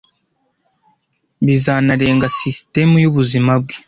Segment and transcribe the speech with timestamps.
[1.45, 3.75] bizanarenga sisitemu yubuzima bwe